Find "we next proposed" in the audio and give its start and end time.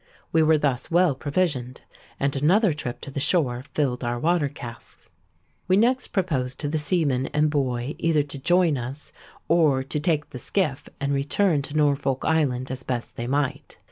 5.67-6.57